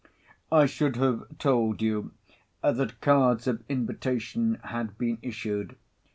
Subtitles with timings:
[0.51, 2.09] I should have told you,
[2.63, 5.75] that cards of invitation had been issued.